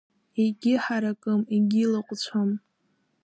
Егьыҳаракым 0.41 1.41
егьылаҟәцәам. 1.55 2.51